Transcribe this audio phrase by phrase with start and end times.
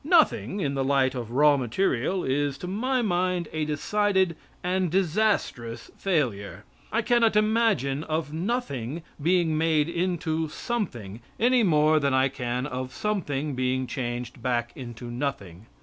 [0.03, 5.91] Nothing in the light of raw material, is, to my mind, a decided and disastrous
[5.95, 6.63] failure.
[6.91, 12.91] I cannot imagine of nothing being made into something, any more than I can of
[12.95, 15.67] something being changed back into nothing.